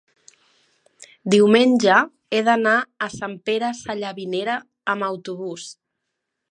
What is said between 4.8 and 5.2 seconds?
amb